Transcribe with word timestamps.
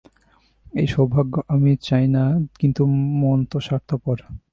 এত 0.73 0.87
সৌভাগ্য 0.93 1.33
আমি 1.55 1.71
চাই 1.87 2.05
না, 2.15 2.23
কিন্তু 2.59 2.81
মনে 3.21 3.45
তো 3.51 3.57
স্বার্থপর। 3.67 4.17